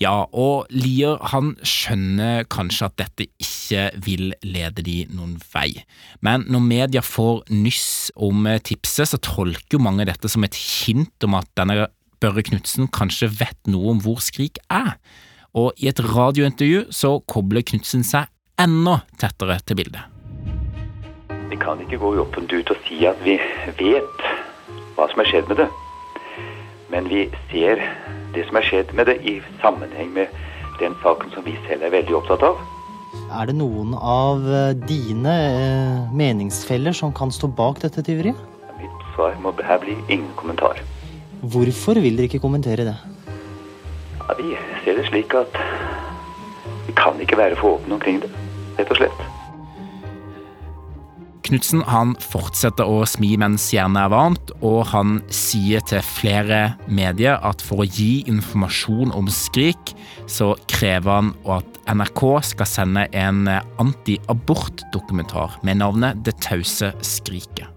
Ja, 0.01 0.25
og 0.33 0.69
Lier 0.73 1.19
han 1.33 1.53
skjønner 1.65 2.47
kanskje 2.51 2.87
at 2.89 2.95
dette 3.01 3.27
ikke 3.41 3.89
vil 4.05 4.31
lede 4.45 4.85
de 4.85 5.03
noen 5.13 5.35
vei, 5.53 5.83
men 6.25 6.45
når 6.49 6.65
media 6.65 7.03
får 7.05 7.43
nyss 7.53 8.13
om 8.15 8.47
tipset, 8.65 9.11
så 9.11 9.19
tolker 9.21 9.77
jo 9.77 9.83
mange 9.83 10.07
dette 10.09 10.31
som 10.31 10.45
et 10.45 10.57
hint 10.57 11.27
om 11.27 11.37
at 11.39 11.49
denne 11.59 11.87
Børre 12.23 12.43
Knutsen 12.45 12.87
kanskje 12.87 13.27
vet 13.35 13.59
noe 13.67 13.93
om 13.93 14.01
hvor 14.03 14.21
Skrik 14.23 14.61
er, 14.71 14.95
og 15.53 15.77
i 15.77 15.89
et 15.91 15.99
radiointervju 16.01 16.87
så 16.95 17.17
kobler 17.29 17.65
Knutsen 17.67 18.05
seg 18.07 18.31
enda 18.61 19.01
tettere 19.21 19.59
til 19.67 19.81
bildet. 19.81 20.09
Vi 21.51 21.59
kan 21.61 21.81
ikke 21.83 21.99
gå 22.01 22.15
åpent 22.23 22.53
ut 22.53 22.71
og 22.73 22.87
si 22.87 23.03
at 23.05 23.19
vi 23.25 23.35
vet 23.77 24.23
hva 24.95 25.05
som 25.11 25.21
er 25.21 25.29
skjedd 25.29 25.51
med 25.51 25.61
det, 25.61 25.69
men 26.93 27.09
vi 27.11 27.27
ser 27.51 27.83
det 28.35 28.45
som 28.49 28.59
er 28.59 28.67
skjedd 28.67 28.93
med 28.97 29.09
det 29.09 29.17
i 29.29 29.39
sammenheng 29.61 30.13
med 30.15 30.27
den 30.79 30.95
saken 31.03 31.31
som 31.33 31.45
vi 31.45 31.55
selv 31.67 31.85
er 31.87 31.93
veldig 31.93 32.17
opptatt 32.19 32.45
av. 32.47 32.61
Er 33.33 33.49
det 33.49 33.55
noen 33.57 33.93
av 33.97 34.41
dine 34.89 35.33
eh, 35.33 36.13
meningsfeller 36.13 36.95
som 36.97 37.13
kan 37.13 37.31
stå 37.33 37.49
bak 37.49 37.81
dette 37.83 38.01
tyveriet? 38.05 38.37
Mitt 38.81 39.07
svar 39.13 39.37
må 39.41 39.53
her 39.61 39.81
bli 39.81 39.95
ingen 40.07 40.31
kommentar. 40.39 40.81
Hvorfor 41.43 41.99
vil 42.01 42.17
dere 42.17 42.29
ikke 42.31 42.41
kommentere 42.43 42.87
det? 42.87 42.97
Ja, 44.23 44.35
vi 44.39 44.55
ser 44.85 44.97
det 44.97 45.09
slik 45.09 45.33
at 45.35 45.57
vi 46.87 46.95
kan 46.95 47.19
ikke 47.21 47.37
være 47.37 47.57
for 47.59 47.77
åpne 47.77 47.97
omkring 47.99 48.21
det, 48.23 48.31
rett 48.79 48.91
og 48.93 49.01
slett. 49.01 49.25
Knutsen 51.53 51.83
han 51.85 52.15
fortsetter 52.17 52.81
å 52.89 53.03
smi 53.05 53.35
mens 53.37 53.67
jernet 53.69 54.07
er 54.07 54.09
varmt, 54.09 54.49
og 54.65 54.89
han 54.89 55.21
sier 55.29 55.85
til 55.85 56.01
flere 56.01 56.73
medier 56.89 57.37
at 57.45 57.61
for 57.61 57.83
å 57.83 57.85
gi 57.85 58.25
informasjon 58.25 59.13
om 59.13 59.29
Skrik, 59.29 59.93
så 60.25 60.57
krever 60.65 61.13
han 61.13 61.29
at 61.45 61.77
NRK 61.93 62.41
skal 62.49 62.65
sende 62.71 63.05
en 63.13 63.45
anti-abort-dokumentar 63.45 65.61
med 65.61 65.77
navnet 65.83 66.25
Det 66.25 66.33
tause 66.41 66.89
skriket. 67.05 67.69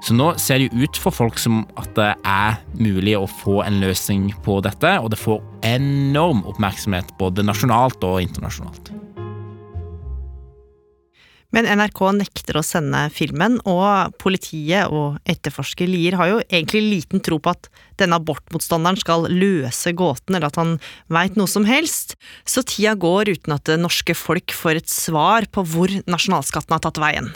Så 0.00 0.16
nå 0.16 0.40
ser 0.40 0.64
det 0.64 0.72
ut 0.72 0.96
for 0.96 1.12
folk 1.12 1.36
som 1.36 1.68
at 1.76 1.92
det 2.00 2.16
er 2.24 2.56
mulig 2.72 3.20
å 3.20 3.28
få 3.28 3.68
en 3.68 3.84
løsning 3.84 4.32
på 4.48 4.64
dette, 4.64 4.96
og 5.04 5.12
det 5.12 5.20
får 5.20 5.44
enorm 5.76 6.40
oppmerksomhet 6.48 7.12
både 7.20 7.44
nasjonalt 7.44 8.00
og 8.00 8.24
internasjonalt. 8.24 9.03
Men 11.54 11.68
NRK 11.70 12.00
nekter 12.16 12.56
å 12.58 12.64
sende 12.66 13.04
filmen, 13.14 13.60
og 13.62 14.16
politiet 14.18 14.90
og 14.90 15.20
etterforsker 15.30 15.86
Lier 15.86 16.16
har 16.18 16.32
jo 16.32 16.40
egentlig 16.48 16.82
liten 16.82 17.22
tro 17.22 17.38
på 17.38 17.52
at 17.52 17.68
denne 18.00 18.18
abortmotstanderen 18.18 18.98
skal 18.98 19.28
løse 19.30 19.92
gåten, 19.94 20.34
eller 20.34 20.50
at 20.50 20.58
han 20.58 20.72
veit 21.14 21.38
noe 21.38 21.50
som 21.50 21.66
helst. 21.68 22.16
Så 22.42 22.64
tida 22.66 22.96
går 22.98 23.30
uten 23.36 23.54
at 23.54 23.68
det 23.70 23.78
norske 23.78 24.16
folk 24.18 24.50
får 24.50 24.82
et 24.82 24.90
svar 24.90 25.46
på 25.54 25.62
hvor 25.70 25.94
nasjonalskatten 26.10 26.74
har 26.74 26.82
tatt 26.82 26.98
veien. 26.98 27.30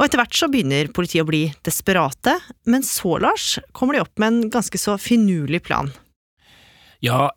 Og 0.00 0.06
etter 0.06 0.22
hvert 0.22 0.38
så 0.38 0.48
begynner 0.48 0.88
politiet 0.96 1.26
å 1.26 1.28
bli 1.28 1.42
desperate, 1.68 2.38
men 2.64 2.80
så, 2.86 3.18
Lars, 3.20 3.58
kommer 3.76 3.98
de 3.98 4.06
opp 4.06 4.16
med 4.16 4.32
en 4.32 4.50
ganske 4.56 4.80
så 4.80 4.96
finurlig 4.96 5.60
plan. 5.68 5.92
Ja, 7.04 7.28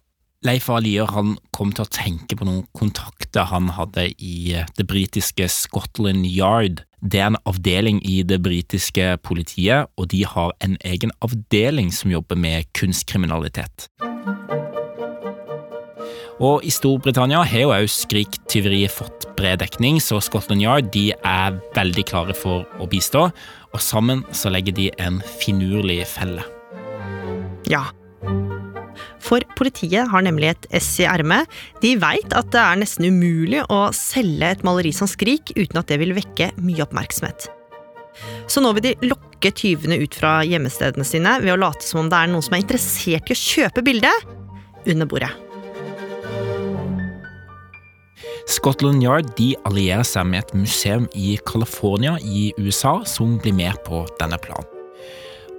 Leif 0.46 0.68
Alier 0.70 1.10
han 1.10 1.40
kom 1.56 1.72
til 1.74 1.88
å 1.88 1.90
tenke 1.90 2.36
på 2.38 2.46
noen 2.46 2.66
kontakter 2.78 3.48
han 3.50 3.72
hadde 3.74 4.12
i 4.22 4.54
det 4.78 4.86
britiske 4.86 5.48
Scotland 5.50 6.28
Yard. 6.30 6.84
Det 7.02 7.22
er 7.22 7.32
en 7.32 7.40
avdeling 7.50 7.98
i 8.06 8.20
det 8.28 8.38
britiske 8.46 9.16
politiet, 9.26 9.90
og 9.98 10.12
de 10.14 10.22
har 10.30 10.54
en 10.66 10.78
egen 10.86 11.14
avdeling 11.26 11.90
som 11.94 12.14
jobber 12.14 12.38
med 12.38 12.70
kunstkriminalitet. 12.78 13.88
Og 16.36 16.66
i 16.68 16.74
Storbritannia 16.74 17.42
har 17.48 17.64
jo 17.64 17.74
òg 17.74 17.90
skriktyveriet 17.90 18.94
fått 18.94 19.26
bred 19.40 19.64
dekning, 19.64 19.98
så 20.04 20.20
Scotland 20.22 20.62
Yard 20.62 20.92
de 20.94 21.08
er 21.16 21.58
veldig 21.74 22.06
klare 22.12 22.38
for 22.38 22.68
å 22.78 22.90
bistå, 22.92 23.30
og 23.74 23.82
sammen 23.82 24.22
så 24.36 24.54
legger 24.54 24.78
de 24.78 24.92
en 25.02 25.24
finurlig 25.42 26.04
felle. 26.12 26.46
Ja. 27.72 27.88
For 29.26 29.46
politiet 29.58 30.12
har 30.12 30.26
nemlig 30.26 30.52
et 30.52 30.68
ess 30.80 30.92
i 31.02 31.08
ermet. 31.10 31.50
De 31.82 31.96
veit 32.02 32.36
at 32.38 32.52
det 32.54 32.62
er 32.62 32.82
nesten 32.82 33.10
umulig 33.10 33.64
å 33.74 33.88
selge 33.96 34.52
et 34.54 34.66
maleri 34.68 34.94
som 34.96 35.10
Skrik 35.10 35.56
uten 35.56 35.82
at 35.82 35.90
det 35.90 36.00
vil 36.02 36.14
vekke 36.18 36.52
mye 36.62 36.86
oppmerksomhet. 36.86 37.50
Så 38.48 38.62
nå 38.64 38.72
vil 38.78 38.86
de 38.86 39.10
lokke 39.10 39.52
tyvene 39.56 39.98
ut 40.00 40.16
fra 40.16 40.38
hjemmestedene 40.48 41.08
sine 41.08 41.40
ved 41.44 41.56
å 41.56 41.60
late 41.60 41.84
som 41.84 42.04
om 42.04 42.12
det 42.12 42.22
er 42.22 42.32
noen 42.32 42.46
som 42.46 42.56
er 42.56 42.64
interessert 42.64 43.32
i 43.32 43.36
å 43.36 43.42
kjøpe 43.42 43.84
bildet 43.86 44.30
under 44.86 45.10
bordet. 45.10 45.34
Scotland 48.46 49.02
Yard 49.02 49.32
de 49.40 49.56
allierer 49.66 50.06
seg 50.06 50.30
med 50.30 50.44
et 50.44 50.54
museum 50.54 51.10
i 51.18 51.34
California 51.50 52.14
i 52.22 52.52
USA 52.62 53.00
som 53.10 53.40
blir 53.42 53.58
med 53.58 53.82
på 53.88 54.06
denne 54.22 54.38
planen. 54.42 54.75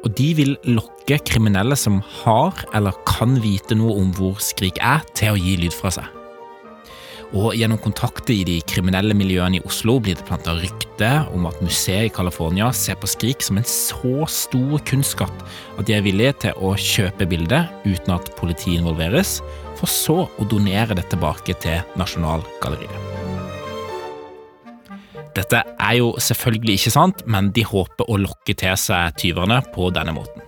Og 0.04 0.12
de 0.18 0.28
vil 0.38 0.54
lokke 0.68 1.18
kriminelle 1.26 1.78
som 1.78 2.02
har 2.22 2.66
eller 2.76 2.96
kan 3.08 3.38
vite 3.42 3.78
noe 3.78 3.96
om 4.02 4.12
hvor 4.16 4.38
Skrik 4.42 4.80
er, 4.82 5.02
til 5.16 5.34
å 5.34 5.40
gi 5.40 5.56
lyd 5.62 5.74
fra 5.74 5.94
seg. 5.94 6.12
Og 7.34 7.56
gjennom 7.58 7.80
kontakter 7.82 8.36
i 8.36 8.44
de 8.46 8.60
kriminelle 8.70 9.16
miljøene 9.18 9.58
i 9.58 9.64
Oslo 9.66 9.96
blir 10.02 10.14
det 10.14 10.26
planta 10.28 10.54
rykte 10.54 11.10
om 11.34 11.48
at 11.50 11.58
museet 11.64 12.06
i 12.06 12.14
California 12.14 12.70
ser 12.70 13.00
på 13.02 13.10
Skrik 13.10 13.42
som 13.42 13.58
en 13.58 13.66
så 13.66 14.28
stor 14.30 14.78
kunstskatt 14.86 15.46
at 15.76 15.86
de 15.88 15.98
er 15.98 16.06
villige 16.06 16.36
til 16.46 16.62
å 16.62 16.76
kjøpe 16.78 17.26
bildet 17.26 17.72
uten 17.86 18.14
at 18.14 18.30
politiet 18.38 18.78
involveres, 18.78 19.40
for 19.76 19.90
så 19.90 20.20
å 20.30 20.50
donere 20.50 20.96
det 20.96 21.08
tilbake 21.10 21.58
til 21.66 21.82
Nasjonalgalleriet. 21.98 23.25
Dette 25.36 25.60
er 25.60 25.98
jo 25.98 26.14
selvfølgelig 26.16 26.78
ikke 26.78 26.94
sant, 26.94 27.22
men 27.28 27.50
de 27.52 27.64
håper 27.66 28.08
å 28.08 28.16
lokke 28.20 28.54
til 28.56 28.76
seg 28.80 29.18
tyverne 29.20 29.60
på 29.74 29.90
denne 29.92 30.14
måten. 30.16 30.44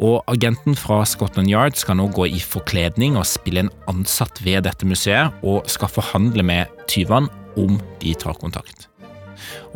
Og 0.00 0.20
Agenten 0.28 0.76
fra 0.76 1.02
Scotland 1.08 1.48
Yard 1.48 1.76
skal 1.80 1.96
nå 2.00 2.08
gå 2.12 2.26
i 2.28 2.40
forkledning 2.40 3.16
og 3.16 3.28
spille 3.28 3.64
en 3.64 3.72
ansatt 3.88 4.40
ved 4.44 4.66
dette 4.68 4.88
museet, 4.88 5.32
og 5.44 5.68
skal 5.72 5.92
forhandle 5.92 6.44
med 6.44 6.72
tyvene 6.88 7.32
om 7.56 7.78
de 8.00 8.12
tar 8.16 8.36
kontakt. 8.40 8.88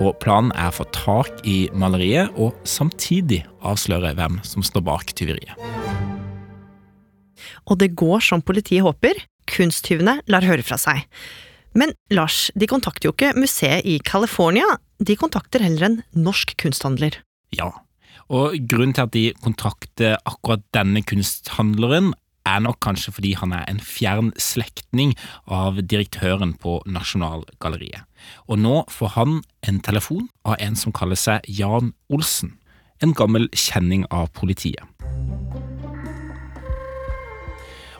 Og 0.01 0.17
Planen 0.21 0.53
er 0.57 0.71
å 0.71 0.77
få 0.79 0.87
tak 0.97 1.45
i 1.49 1.69
maleriet 1.77 2.33
og 2.41 2.57
samtidig 2.69 3.43
avsløre 3.61 4.15
hvem 4.17 4.41
som 4.45 4.65
står 4.65 4.85
bak 4.89 5.13
tyveriet. 5.17 5.57
Og 7.69 7.77
det 7.81 7.93
går 7.97 8.25
som 8.25 8.41
politiet 8.45 8.85
håper, 8.85 9.21
kunsttyvene 9.51 10.21
lar 10.31 10.47
høre 10.49 10.65
fra 10.65 10.81
seg. 10.81 11.05
Men 11.77 11.95
Lars, 12.11 12.49
de 12.59 12.67
kontakter 12.71 13.09
jo 13.09 13.15
ikke 13.15 13.35
museet 13.39 13.87
i 13.87 13.99
California, 14.03 14.67
de 14.99 15.17
kontakter 15.19 15.63
heller 15.63 15.87
en 15.87 16.01
norsk 16.19 16.57
kunsthandler. 16.61 17.21
Ja, 17.55 17.71
og 18.31 18.57
grunnen 18.71 18.95
til 18.95 19.07
at 19.07 19.15
de 19.15 19.25
kontakter 19.43 20.19
akkurat 20.29 20.63
denne 20.75 21.03
kunsthandleren, 21.07 22.13
er 22.49 22.63
nok 22.65 22.79
kanskje 22.83 23.13
fordi 23.13 23.35
han 23.37 23.53
er 23.53 23.67
en 23.69 23.83
fjern 23.85 24.31
slektning 24.41 25.13
av 25.45 25.77
direktøren 25.85 26.55
på 26.59 26.79
Nasjonalgalleriet. 26.89 28.07
Og 28.49 28.63
nå 28.63 28.81
får 28.91 29.13
han 29.19 29.37
en 29.69 29.83
telefon 29.85 30.31
av 30.49 30.57
en 30.59 30.79
som 30.79 30.95
kaller 30.97 31.21
seg 31.21 31.45
Jan 31.47 31.93
Olsen, 32.11 32.57
en 33.05 33.15
gammel 33.17 33.49
kjenning 33.53 34.07
av 34.11 34.33
politiet. 34.37 34.83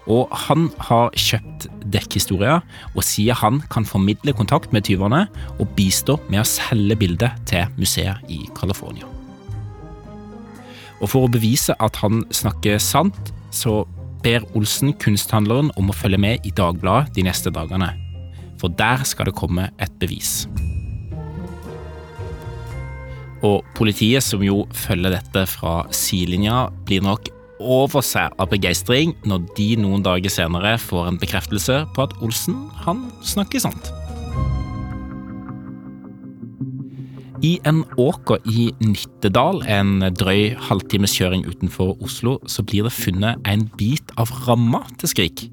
Og 0.09 0.31
han 0.47 0.71
har 0.89 1.13
kjøpt 1.19 1.69
dekkhistorier, 1.93 2.65
og 2.95 3.05
sier 3.05 3.37
han 3.37 3.61
kan 3.73 3.87
formidle 3.89 4.33
kontakt 4.37 4.73
med 4.73 4.87
tyverne 4.89 5.27
og 5.59 5.73
bistå 5.77 6.17
med 6.31 6.43
å 6.43 6.49
selge 6.49 6.97
bildet 7.01 7.37
til 7.51 7.69
museet 7.77 8.33
i 8.33 8.47
California. 8.57 9.09
Og 11.01 11.09
For 11.09 11.25
å 11.25 11.33
bevise 11.33 11.77
at 11.81 11.97
han 12.03 12.25
snakker 12.33 12.81
sant, 12.83 13.33
så 13.51 13.83
ber 14.25 14.45
Olsen 14.57 14.93
kunsthandleren 15.01 15.71
om 15.81 15.89
å 15.89 15.97
følge 15.97 16.21
med 16.21 16.45
i 16.45 16.53
Dagbladet 16.53 17.15
de 17.17 17.25
neste 17.25 17.53
dagene. 17.53 17.95
For 18.61 18.73
der 18.77 19.07
skal 19.09 19.31
det 19.31 19.39
komme 19.39 19.71
et 19.81 19.93
bevis. 20.01 20.45
Og 23.41 23.65
politiet, 23.73 24.21
som 24.21 24.43
jo 24.45 24.67
følger 24.77 25.15
dette 25.15 25.47
fra 25.49 25.87
sidelinja, 25.97 26.67
blir 26.85 27.01
nok 27.05 27.31
over 27.61 28.05
seg 28.05 28.35
av 28.41 28.51
begeistring 28.53 29.15
når 29.29 29.47
de 29.57 29.69
noen 29.81 30.05
dager 30.05 30.33
senere 30.33 30.77
får 30.81 31.13
en 31.13 31.21
bekreftelse 31.21 31.83
på 31.95 32.07
at 32.07 32.17
Olsen, 32.25 32.67
han 32.85 33.07
snakker 33.27 33.63
sant. 33.63 33.93
I 37.41 37.55
en 37.65 37.85
åker 37.97 38.43
i 38.53 38.67
Nittedal, 38.85 39.63
en 39.65 40.03
drøy 40.13 40.51
halvtimes 40.61 41.15
kjøring 41.17 41.47
utenfor 41.49 41.95
Oslo, 42.05 42.37
så 42.45 42.61
blir 42.67 42.85
det 42.85 42.93
funnet 42.93 43.41
en 43.49 43.65
bit 43.81 44.13
av 44.21 44.29
ramma 44.45 44.83
til 45.01 45.15
Skrik. 45.15 45.47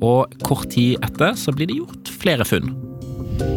Og 0.00 0.32
kort 0.46 0.70
tid 0.72 0.96
etter 1.04 1.36
så 1.36 1.52
blir 1.52 1.68
det 1.68 1.82
gjort 1.82 2.14
flere 2.22 2.48
funn. 2.48 2.72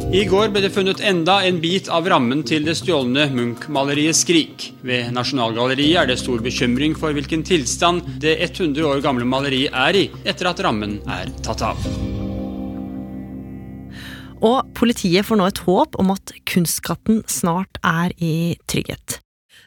I 0.08 0.24
går 0.26 0.50
ble 0.50 0.62
det 0.64 0.72
funnet 0.74 1.02
enda 1.04 1.42
en 1.46 1.60
bit 1.62 1.90
av 1.92 2.08
rammen 2.10 2.40
til 2.48 2.64
det 2.66 2.78
stjålne 2.80 3.28
Munch-maleriet 3.36 4.16
'Skrik'. 4.16 4.72
Ved 4.82 5.12
Nasjonalgalleriet 5.14 6.02
er 6.02 6.08
det 6.10 6.16
stor 6.22 6.40
bekymring 6.42 6.96
for 6.98 7.14
hvilken 7.14 7.44
tilstand 7.46 8.08
det 8.24 8.38
100 8.48 8.88
år 8.88 9.04
gamle 9.04 9.28
maleriet 9.28 9.76
er 9.76 10.00
i 10.00 10.06
etter 10.26 10.50
at 10.50 10.64
rammen 10.64 10.98
er 11.06 11.30
tatt 11.44 11.62
av. 11.62 11.78
Og 14.42 14.74
politiet 14.78 15.28
får 15.28 15.42
nå 15.42 15.52
et 15.52 15.64
håp 15.68 15.98
om 16.02 16.12
at 16.16 16.34
kunstskatten 16.50 17.24
snart 17.28 17.78
er 17.84 18.16
i 18.18 18.58
trygghet. 18.66 19.20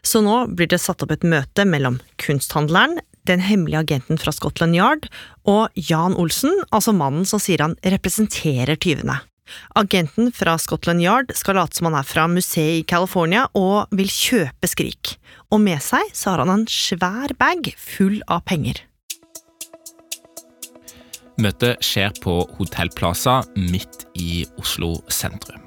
Så 0.02 0.24
nå 0.24 0.46
blir 0.56 0.70
det 0.70 0.80
satt 0.80 1.02
opp 1.04 1.12
et 1.12 1.26
møte 1.26 1.66
mellom 1.68 2.00
kunsthandleren, 2.22 2.98
den 3.28 3.42
hemmelige 3.44 3.84
agenten 3.84 4.18
fra 4.18 4.32
Scotland 4.32 4.74
Yard 4.74 5.10
og 5.44 5.68
Jan 5.76 6.16
Olsen, 6.16 6.54
altså 6.72 6.96
mannen 6.96 7.28
som 7.28 7.42
sier 7.42 7.60
han 7.60 7.76
representerer 7.84 8.80
tyvene. 8.80 9.20
Agenten 9.78 10.30
fra 10.34 10.56
Scotland 10.60 11.02
Yard 11.04 11.34
skal 11.38 11.58
late 11.60 11.78
som 11.78 11.90
han 11.90 11.98
er 12.00 12.06
fra 12.06 12.26
museet 12.30 12.82
i 12.82 12.86
California 12.88 13.46
og 13.58 13.90
vil 13.96 14.10
kjøpe 14.10 14.70
Skrik. 14.70 15.16
Og 15.50 15.62
med 15.62 15.82
seg 15.84 16.12
så 16.14 16.34
har 16.34 16.44
han 16.44 16.54
en 16.54 16.68
svær 16.70 17.34
bag 17.40 17.72
full 17.78 18.20
av 18.30 18.44
penger. 18.48 18.84
Møtet 21.40 21.80
skjer 21.84 22.12
på 22.20 22.42
Hotell 22.58 22.90
Plaza 22.92 23.40
midt 23.56 24.04
i 24.20 24.44
Oslo 24.60 24.98
sentrum. 25.08 25.62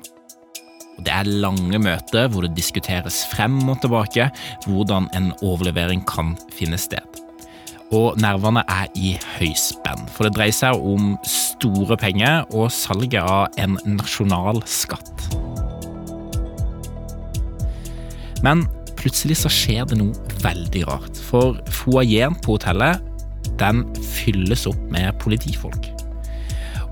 Det 1.01 1.09
er 1.09 1.25
lange 1.41 1.79
møter 1.81 2.29
hvor 2.29 2.45
det 2.45 2.53
diskuteres 2.57 3.23
frem 3.31 3.57
og 3.65 3.79
tilbake 3.81 4.29
hvordan 4.67 5.09
en 5.17 5.31
overlevering 5.41 6.05
kan 6.05 6.35
finne 6.53 6.77
sted. 6.77 7.12
Og 7.93 8.17
nervene 8.17 8.63
er 8.71 8.87
i 8.97 9.13
høyspenn, 9.35 10.07
for 10.09 10.25
det 10.25 10.33
dreier 10.37 10.55
seg 10.55 10.79
om 10.81 11.13
store 11.29 11.97
penger 12.01 12.47
og 12.49 12.71
salget 12.73 13.21
av 13.21 13.53
en 13.61 13.77
nasjonal 13.85 14.63
skatt. 14.65 15.27
Men 18.43 18.65
plutselig 18.99 19.43
så 19.43 19.51
skjer 19.51 19.85
det 19.89 19.99
noe 19.99 20.37
veldig 20.43 20.85
rart, 20.89 21.19
for 21.29 21.59
foajeen 21.83 22.35
på 22.41 22.57
hotellet 22.57 23.03
den 23.61 23.83
fylles 24.15 24.65
opp 24.69 24.79
med 24.91 25.13
politifolk. 25.21 25.91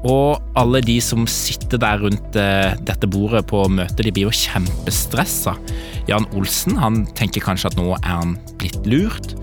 Og 0.08 0.41
alle 0.58 0.81
de 0.81 0.96
som 1.03 1.27
sitter 1.29 1.81
der 1.81 2.00
rundt 2.01 2.38
eh, 2.39 2.74
dette 2.88 3.10
bordet 3.10 3.43
på 3.50 3.62
møtet, 3.70 4.01
de 4.05 4.13
blir 4.13 4.29
jo 4.29 4.34
kjempestressa. 4.34 5.53
Jan 6.10 6.25
Olsen 6.38 6.79
han 6.81 7.03
tenker 7.17 7.43
kanskje 7.46 7.70
at 7.70 7.77
nå 7.77 7.91
er 8.00 8.08
han 8.10 8.34
blitt 8.62 8.81
lurt. 8.89 9.36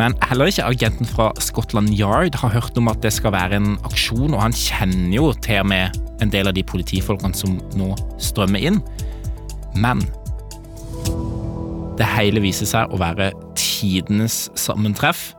Men 0.00 0.14
heller 0.24 0.48
ikke 0.48 0.64
agenten 0.64 1.04
fra 1.04 1.28
Scotland 1.44 1.92
Yard 1.92 2.38
har 2.40 2.54
hørt 2.54 2.78
om 2.80 2.88
at 2.88 3.02
det 3.04 3.12
skal 3.12 3.34
være 3.34 3.58
en 3.58 3.74
aksjon, 3.84 4.32
og 4.32 4.40
han 4.40 4.56
kjenner 4.56 5.12
jo 5.12 5.26
til 5.44 5.60
og 5.60 5.68
med 5.74 5.98
en 6.24 6.32
del 6.32 6.48
av 6.48 6.56
de 6.56 6.64
politifolkene 6.64 7.36
som 7.36 7.58
nå 7.76 7.92
strømmer 8.22 8.64
inn. 8.70 8.80
Men 9.76 10.00
det 12.00 12.08
hele 12.14 12.40
viser 12.40 12.70
seg 12.70 12.88
å 12.88 13.00
være 13.02 13.28
tidenes 13.60 14.46
sammentreff, 14.56 15.34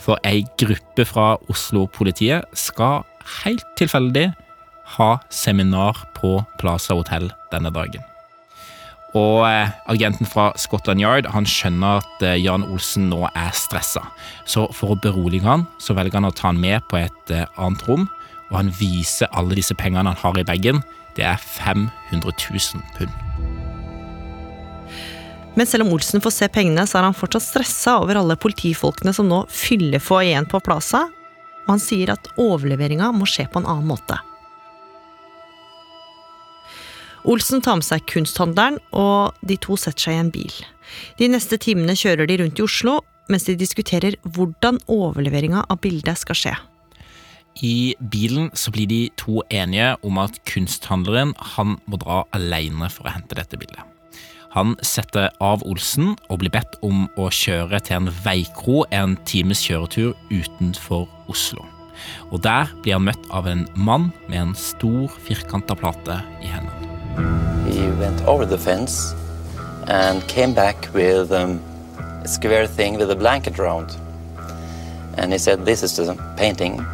for 0.00 0.18
ei 0.26 0.42
gruppe 0.58 1.06
fra 1.06 1.36
Oslo-politiet 1.52 2.50
skal 2.56 3.04
helt 3.44 3.66
tilfeldig 3.78 4.30
ha 4.96 5.10
seminar 5.30 6.02
på 6.18 6.40
Plaza 6.58 6.98
Hotel 6.98 7.30
denne 7.52 7.70
dagen. 7.70 8.09
Og 9.18 9.42
eh, 9.48 9.72
agenten 9.90 10.28
fra 10.28 10.50
Scotland 10.60 11.02
Yard 11.02 11.26
han 11.34 11.48
skjønner 11.48 11.98
at 11.98 12.22
eh, 12.26 12.38
Jan 12.38 12.62
Olsen 12.68 13.08
nå 13.10 13.24
er 13.32 13.50
stressa. 13.56 14.04
Så 14.46 14.68
for 14.76 14.94
å 14.94 15.00
berolige 15.02 15.48
han, 15.48 15.66
så 15.82 15.96
velger 15.98 16.20
han 16.20 16.30
å 16.30 16.34
ta 16.34 16.50
han 16.50 16.60
med 16.62 16.86
på 16.90 17.00
et 17.00 17.34
eh, 17.34 17.48
annet 17.58 17.82
rom, 17.88 18.06
og 18.50 18.54
han 18.54 18.70
viser 18.78 19.30
alle 19.34 19.58
disse 19.58 19.74
pengene 19.78 20.12
han 20.12 20.22
har 20.22 20.38
i 20.38 20.46
bagen. 20.46 20.82
Det 21.18 21.26
er 21.26 21.42
500 21.42 21.90
000 22.22 22.86
pund. 22.98 23.10
Men 25.58 25.66
selv 25.66 25.82
om 25.82 25.96
Olsen 25.96 26.22
får 26.22 26.36
se 26.36 26.48
pengene, 26.52 26.86
så 26.86 27.00
er 27.00 27.08
han 27.08 27.16
fortsatt 27.16 27.42
stressa 27.42 27.98
over 28.04 28.20
alle 28.20 28.38
politifolkene 28.38 29.14
som 29.14 29.26
nå 29.26 29.42
fyller 29.50 30.02
foajeen 30.02 30.46
på 30.50 30.62
Plaza, 30.62 31.08
og 31.66 31.72
han 31.74 31.82
sier 31.82 32.14
at 32.14 32.30
overleveringa 32.40 33.10
må 33.14 33.26
skje 33.28 33.50
på 33.50 33.58
en 33.58 33.66
annen 33.66 33.90
måte. 33.90 34.18
Olsen 37.28 37.60
tar 37.60 37.80
med 37.80 37.84
seg 37.84 38.06
kunsthandleren, 38.08 38.78
og 38.96 39.36
de 39.46 39.58
to 39.60 39.76
setter 39.80 40.08
seg 40.08 40.16
i 40.16 40.22
en 40.22 40.32
bil. 40.34 40.54
De 41.20 41.28
neste 41.30 41.58
timene 41.60 41.96
kjører 41.98 42.28
de 42.28 42.40
rundt 42.40 42.60
i 42.60 42.64
Oslo, 42.64 43.00
mens 43.30 43.46
de 43.46 43.58
diskuterer 43.58 44.16
hvordan 44.34 44.80
overleveringa 44.90 45.66
av 45.70 45.80
bildet 45.84 46.18
skal 46.18 46.38
skje. 46.38 46.56
I 47.66 47.94
bilen 48.12 48.48
så 48.54 48.72
blir 48.72 48.88
de 48.88 49.00
to 49.20 49.42
enige 49.50 49.92
om 50.06 50.18
at 50.22 50.38
kunsthandleren 50.48 51.34
han 51.56 51.76
må 51.90 51.98
dra 52.00 52.22
alene 52.36 52.88
for 52.92 53.06
å 53.08 53.14
hente 53.14 53.36
dette 53.38 53.58
bildet. 53.60 53.82
Han 54.54 54.74
setter 54.82 55.28
av 55.38 55.62
Olsen 55.62 56.16
og 56.26 56.40
blir 56.42 56.50
bedt 56.54 56.78
om 56.86 57.04
å 57.20 57.28
kjøre 57.30 57.78
til 57.86 58.00
en 58.00 58.10
veikro 58.24 58.82
en 58.90 59.14
times 59.28 59.62
kjøretur 59.62 60.16
utenfor 60.32 61.06
Oslo. 61.30 61.62
Og 62.32 62.42
Der 62.42 62.70
blir 62.82 62.96
han 62.96 63.06
møtt 63.06 63.30
av 63.30 63.46
en 63.46 63.66
mann 63.76 64.10
med 64.26 64.40
en 64.40 64.54
stor, 64.58 65.10
firkanta 65.28 65.76
plate 65.78 66.22
i 66.42 66.50
hendene. 66.50 66.79
He 67.66 67.86
went 67.98 68.22
over 68.26 68.44
the 68.46 68.58
fence 68.58 69.14
and 69.86 70.26
came 70.28 70.54
back 70.54 70.88
with 70.94 71.32
um, 71.32 71.60
a 72.22 72.28
square 72.28 72.66
thing 72.66 72.98
with 72.98 73.10
a 73.10 73.16
blanket 73.16 73.58
around. 73.58 73.96
And 75.16 75.32
he 75.32 75.38
said, 75.38 75.64
This 75.64 75.82
is 75.82 75.96
the 75.96 76.14
painting. 76.36 76.84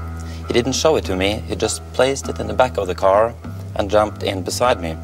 He 0.46 0.52
didn't 0.52 0.74
show 0.74 0.96
it 0.96 1.04
to 1.06 1.16
me, 1.16 1.42
he 1.48 1.56
just 1.56 1.82
placed 1.92 2.28
it 2.28 2.40
in 2.40 2.46
the 2.46 2.54
back 2.54 2.78
of 2.78 2.86
the 2.86 2.94
car 2.94 3.34
and 3.74 3.90
jumped 3.90 4.22
in 4.22 4.42
beside 4.42 4.80
me. 4.80 4.96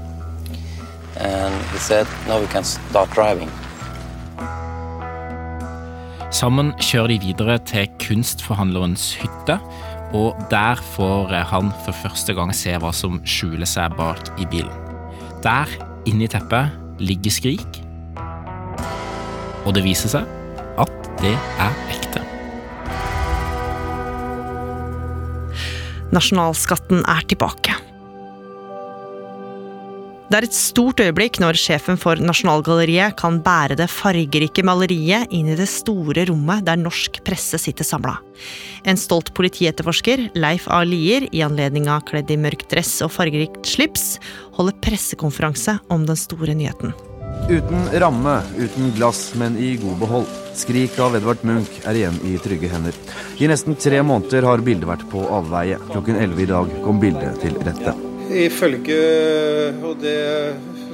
And 1.17 1.55
he 1.73 1.79
said, 1.79 2.07
Now 2.27 2.41
we 2.41 2.47
can 2.47 2.65
start 2.65 3.11
driving. 3.11 3.51
Sammen 6.33 6.73
kjører 6.81 7.13
de 7.13 7.19
videre 7.21 7.59
til 7.69 7.91
kunstforhandlerens 8.01 9.11
hytte, 9.21 9.59
og 10.17 10.39
der 10.51 10.81
får 10.95 11.29
han 11.51 11.69
for 11.85 11.93
første 11.93 12.35
gang 12.35 12.55
se 12.57 12.73
hva 12.81 12.93
som 12.97 13.21
skjuler 13.29 13.69
seg 13.69 13.93
bak 14.01 14.33
i 14.41 14.49
bilen. 14.49 14.82
Der, 15.43 15.67
inni 16.07 16.29
teppet, 16.31 16.71
ligger 17.03 17.35
Skrik, 17.35 17.81
og 19.67 19.73
det 19.75 19.83
viser 19.83 20.13
seg 20.13 20.29
at 20.79 21.09
det 21.19 21.33
er 21.35 21.81
ekte. 21.91 22.23
Nasjonalskatten 26.15 27.03
er 27.11 27.27
tilbake. 27.27 27.75
Det 30.33 30.39
er 30.39 30.47
et 30.47 30.55
stort 30.57 31.01
øyeblikk 31.05 31.37
når 31.43 31.59
sjefen 31.61 31.99
for 32.01 32.17
Nasjonalgalleriet 32.17 33.19
kan 33.21 33.35
bære 33.45 33.75
det 33.77 33.91
fargerike 33.93 34.63
maleriet 34.65 35.29
inn 35.29 35.51
i 35.53 35.57
det 35.59 35.67
store 35.69 36.23
rommet 36.31 36.63
der 36.65 36.79
norsk 36.81 37.19
presse 37.27 37.59
sitter 37.61 37.85
samla. 37.85 38.15
En 38.89 38.97
stolt 38.97 39.35
politietterforsker, 39.37 40.31
Leif 40.33 40.71
A. 40.73 40.79
Lier, 40.89 41.27
i 41.37 41.43
anledning 41.45 41.91
av 41.93 42.07
kledd 42.09 42.33
i 42.33 42.39
mørk 42.41 42.65
dress 42.71 42.95
og 43.05 43.13
fargerikt 43.13 43.69
slips, 43.69 44.07
holder 44.57 44.79
pressekonferanse 44.81 45.75
om 45.93 46.07
den 46.09 46.17
store 46.17 46.57
nyheten. 46.57 46.95
Uten 47.53 47.85
ramme, 48.01 48.39
uten 48.57 48.89
glass, 48.97 49.35
men 49.37 49.59
i 49.61 49.75
god 49.83 50.01
behold. 50.01 50.39
Skrik 50.57 50.97
av 50.97 51.19
Edvard 51.19 51.45
Munch 51.45 51.83
er 51.85 51.99
igjen 52.01 52.17
i 52.25 52.39
trygge 52.41 52.73
hender. 52.73 52.97
I 53.37 53.53
nesten 53.53 53.77
tre 53.77 54.01
måneder 54.01 54.49
har 54.49 54.65
bildet 54.65 54.89
vært 54.89 55.05
på 55.13 55.27
avveie. 55.29 55.77
Klokken 55.93 56.17
11 56.17 56.43
i 56.47 56.49
dag 56.55 56.73
kom 56.87 57.05
bildet 57.05 57.37
til 57.45 57.61
rette. 57.69 57.93
Ifølge, 58.31 59.01
og 59.83 59.99
det 60.01 60.21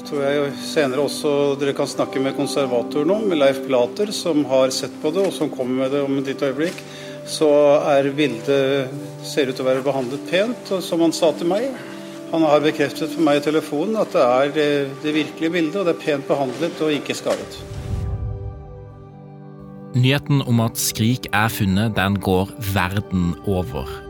tror 0.09 0.23
jeg 0.25 0.53
senere 0.65 1.05
også 1.05 1.33
dere 1.61 1.75
kan 1.77 1.91
snakke 1.91 2.21
med 2.23 2.37
konservatoren 2.39 3.13
om, 3.13 3.29
Leif 3.37 3.61
Plater, 3.67 4.13
som 4.15 4.41
har 4.49 4.73
sett 4.75 4.95
på 5.03 5.13
det, 5.13 5.27
og 5.29 5.37
som 5.37 5.53
kommer 5.53 5.85
med 5.85 5.93
det 5.95 6.03
om 6.07 6.17
et 6.19 6.33
lite 6.33 6.49
øyeblikk, 6.49 6.81
så 7.29 7.51
er 7.93 8.09
bildet 8.17 8.89
ser 9.27 9.51
ut 9.51 9.59
til 9.59 9.67
å 9.67 9.69
være 9.69 9.85
behandlet 9.85 10.25
pent, 10.31 10.73
og 10.73 10.83
som 10.85 11.05
han 11.05 11.13
sa 11.13 11.35
til 11.37 11.51
meg. 11.53 11.69
Han 12.33 12.45
har 12.45 12.65
bekreftet 12.65 13.13
for 13.13 13.25
meg 13.25 13.41
i 13.41 13.45
telefonen 13.45 14.01
at 14.01 14.13
det 14.13 14.25
er 14.25 14.51
det, 14.57 14.71
det 15.05 15.17
virkelige 15.17 15.53
bildet, 15.53 15.79
og 15.81 15.89
det 15.89 15.97
er 15.97 16.03
pent 16.03 16.29
behandlet 16.29 16.85
og 16.85 16.93
ikke 16.97 17.17
skadet. 17.17 17.61
Nyheten 19.99 20.45
om 20.45 20.61
at 20.65 20.77
Skrik 20.81 21.29
er 21.33 21.49
funnet, 21.53 21.97
den 21.97 22.21
går 22.21 22.53
verden 22.75 23.33
over. 23.49 24.08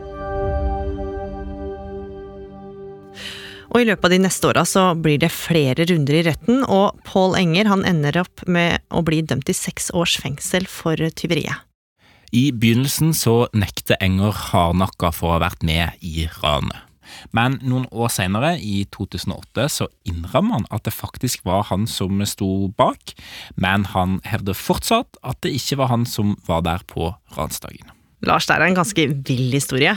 Og 3.69 3.83
I 3.83 3.85
løpet 3.85 4.07
av 4.07 4.13
de 4.13 4.21
neste 4.23 4.49
åra 4.49 4.65
så 4.65 4.83
blir 4.97 5.19
det 5.21 5.29
flere 5.33 5.85
runder 5.89 6.17
i 6.17 6.25
retten, 6.25 6.63
og 6.65 6.97
Pål 7.05 7.37
Enger 7.37 7.69
han 7.69 7.85
ender 7.85 8.17
opp 8.23 8.41
med 8.49 8.81
å 8.89 9.03
bli 9.05 9.21
dømt 9.21 9.45
til 9.49 9.57
seks 9.57 9.91
års 9.93 10.17
fengsel 10.21 10.65
for 10.69 10.97
tyveriet. 11.13 11.65
I 12.33 12.49
begynnelsen 12.53 13.13
så 13.17 13.47
nekter 13.57 13.97
Enger 14.05 14.33
hardnakka 14.49 15.13
for 15.13 15.31
å 15.31 15.37
ha 15.37 15.43
vært 15.47 15.65
med 15.65 16.01
i 16.05 16.27
ranet. 16.41 16.85
Men 17.33 17.57
noen 17.65 17.87
år 17.89 18.11
senere, 18.13 18.51
i 18.61 18.83
2008, 18.93 19.65
så 19.73 19.87
innrømmer 20.05 20.59
han 20.59 20.67
at 20.73 20.85
det 20.85 20.93
faktisk 20.93 21.45
var 21.47 21.65
han 21.71 21.87
som 21.89 22.21
sto 22.29 22.69
bak, 22.77 23.15
men 23.57 23.87
han 23.95 24.19
hevder 24.29 24.57
fortsatt 24.57 25.17
at 25.25 25.41
det 25.45 25.55
ikke 25.57 25.81
var 25.81 25.93
han 25.93 26.05
som 26.09 26.35
var 26.45 26.61
der 26.69 26.85
på 26.85 27.09
ransdagen. 27.37 27.89
Lars, 28.27 28.49
det 28.49 28.57
er 28.57 28.65
en 28.65 28.75
ganske 28.75 29.05
vill 29.27 29.53
historie. 29.53 29.93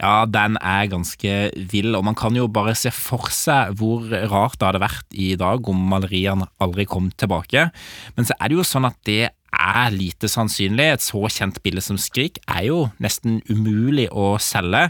Ja, 0.00 0.24
den 0.24 0.56
er 0.64 0.88
ganske 0.88 1.32
vill, 1.72 1.92
og 1.98 2.06
man 2.08 2.16
kan 2.16 2.36
jo 2.36 2.46
bare 2.48 2.72
se 2.78 2.92
for 2.94 3.28
seg 3.34 3.74
hvor 3.76 4.06
rart 4.30 4.56
det 4.56 4.70
hadde 4.70 4.80
vært 4.80 5.16
i 5.16 5.34
dag 5.36 5.68
om 5.68 5.82
maleriene 5.90 6.48
aldri 6.62 6.86
kom 6.88 7.10
tilbake. 7.20 7.68
Men 8.16 8.28
så 8.28 8.36
er 8.40 8.48
det 8.48 8.56
jo 8.56 8.64
sånn 8.64 8.88
at 8.88 8.96
det 9.08 9.26
er 9.52 9.92
lite 9.92 10.30
sannsynlig. 10.32 10.86
Et 10.94 11.04
så 11.04 11.20
kjent 11.32 11.60
bilde 11.64 11.84
som 11.84 12.00
Skrik 12.00 12.40
er 12.46 12.68
jo 12.70 12.78
nesten 13.02 13.42
umulig 13.50 14.08
å 14.08 14.36
selge, 14.40 14.86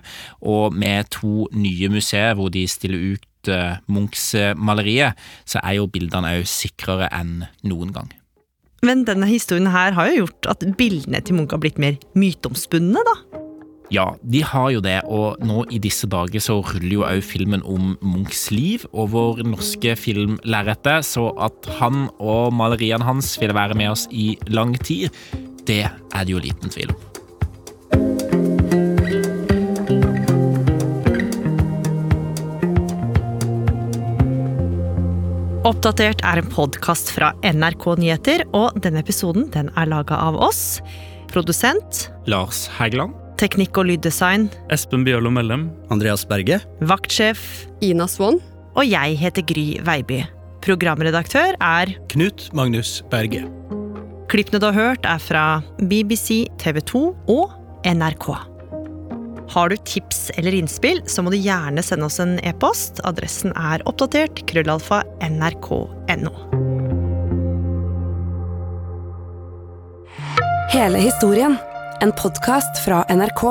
og 0.47 0.77
med 0.79 1.11
to 1.15 1.49
nye 1.59 1.91
museer 1.91 2.39
hvor 2.39 2.53
de 2.55 2.67
stiller 2.71 3.17
ut 3.17 3.51
uh, 3.51 3.83
Munchs 3.91 4.31
malerier, 4.55 5.19
så 5.43 5.59
er 5.65 5.81
jo 5.81 5.91
bildene 5.91 6.37
òg 6.39 6.47
sikrere 6.51 7.11
enn 7.15 7.43
noen 7.67 7.91
gang. 7.99 8.15
Men 8.85 9.07
denne 9.09 9.29
historien 9.31 9.71
her 9.73 9.97
har 9.97 10.11
jo 10.11 10.25
gjort 10.25 10.51
at 10.53 10.67
bildene 10.79 11.23
til 11.25 11.39
Munch 11.39 11.55
har 11.55 11.63
blitt 11.63 11.81
mer 11.81 11.97
myteomspunne, 12.19 13.01
da? 13.07 13.17
Ja, 13.95 14.09
de 14.27 14.41
har 14.43 14.71
jo 14.75 14.81
det, 14.83 14.97
og 15.07 15.39
nå 15.47 15.63
i 15.71 15.79
disse 15.79 16.09
dager 16.11 16.43
så 16.43 16.59
ruller 16.59 16.95
jo 16.97 17.05
òg 17.07 17.23
filmen 17.23 17.63
om 17.63 17.95
Munchs 18.03 18.49
liv 18.51 18.83
over 18.91 19.39
norske 19.47 19.95
filmlerretet, 20.01 21.07
så 21.07 21.29
at 21.39 21.71
han 21.79 22.09
og 22.19 22.51
maleriene 22.57 23.07
hans 23.07 23.37
vil 23.41 23.55
være 23.55 23.79
med 23.79 23.95
oss 23.95 24.09
i 24.11 24.33
lang 24.51 24.75
tid, 24.83 25.15
det 25.67 25.85
er 25.87 26.27
det 26.27 26.35
jo 26.35 26.43
liten 26.43 26.73
tvil 26.73 26.91
om. 26.95 27.16
Oppdatert 35.67 36.21
er 36.23 36.39
en 36.39 36.47
podkast 36.47 37.09
fra 37.11 37.33
NRK 37.43 37.87
Nyheter, 37.99 38.45
og 38.55 38.77
denne 38.85 39.01
episoden 39.03 39.49
den 39.51 39.67
er 39.75 39.89
laga 39.91 40.15
av 40.29 40.37
oss. 40.39 40.79
Produsent 41.33 42.05
Lars 42.31 42.69
Hægeland. 42.77 43.17
Teknikk 43.41 43.75
og 43.83 43.89
lyddesign 43.89 44.47
Espen 44.71 45.03
Bjørlo 45.03 45.33
Mellem. 45.35 45.67
Andreas 45.91 46.23
Berge. 46.23 46.61
Vaktsjef 46.87 47.67
Ina 47.83 48.07
Swann. 48.07 48.39
Og 48.79 48.87
jeg 48.87 49.19
heter 49.19 49.43
Gry 49.51 49.67
Veiby. 49.83 50.23
Programredaktør 50.63 51.59
er 51.59 51.97
Knut 52.15 52.47
Magnus 52.55 53.01
Berge. 53.11 53.43
Klippene 54.31 54.63
du 54.63 54.71
har 54.71 54.79
hørt, 54.79 55.03
er 55.03 55.19
fra 55.19 55.47
BBC, 55.83 56.45
TV 56.63 56.79
2 56.95 57.09
og 57.27 57.59
NRK. 57.91 58.56
Har 59.51 59.69
du 59.69 59.77
tips 59.77 60.31
eller 60.35 60.55
innspill, 60.55 61.03
så 61.07 61.23
må 61.23 61.31
du 61.31 61.39
gjerne 61.39 61.83
sende 61.85 62.09
oss 62.09 62.19
en 62.23 62.37
e-post. 62.47 63.01
Adressen 63.07 63.55
er 63.55 63.85
oppdatert 63.87 64.43
krøllalfa 64.51 65.03
nrk.no. 65.23 66.33
Hele 70.75 70.99
historien. 70.99 71.57
En 72.05 72.13
podkast 72.13 72.83
fra 72.85 73.05
NRK. 73.09 73.43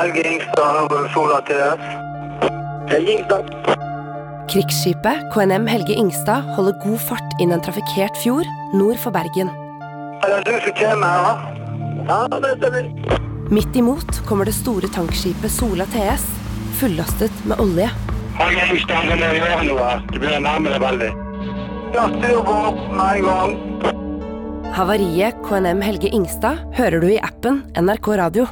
Helge 0.00 0.24
Ingstad 0.26 0.78
over 0.82 1.04
Sola 1.14 1.38
til 1.46 1.84
Helge 2.90 3.18
Ingstad. 3.18 3.52
Krigsskipet 4.50 5.28
KNM 5.32 5.68
Helge 5.70 5.94
Ingstad 5.94 6.48
holder 6.56 6.74
god 6.82 6.98
fart 7.10 7.36
inn 7.40 7.54
en 7.54 7.62
trafikkert 7.62 8.16
fjord 8.24 8.48
nord 8.74 8.98
for 9.04 9.14
Bergen. 9.14 9.52
Er 10.22 10.40
det 10.40 10.42
du 10.48 10.56
som 10.64 10.74
kommer 10.80 11.12
her, 11.12 11.28
da? 11.28 11.62
Ja, 12.08 12.40
det 12.42 12.56
stemmer. 12.58 13.31
Midt 13.52 13.76
imot 13.76 14.26
kommer 14.26 14.44
det 14.44 14.52
store 14.52 14.88
tankskipet 14.88 15.50
Sola 15.52 15.84
TS, 15.86 16.22
fullastet 16.80 17.44
med 17.44 17.60
olje. 17.60 17.90
Havariet 24.72 25.44
KNM 25.44 25.84
Helge 25.84 26.08
Ingstad 26.08 26.64
hører 26.80 27.00
du 27.04 27.10
i 27.12 27.20
appen 27.20 27.60
NRK 27.76 28.08
Radio. 28.24 28.48